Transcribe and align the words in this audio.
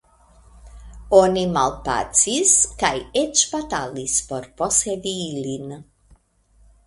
Oni 1.17 1.41
malpacis, 1.57 2.55
kaj 2.79 2.91
eĉ 3.21 3.43
batalis 3.53 4.15
por 4.31 4.49
posedi 4.63 5.13
ilin. 5.29 5.77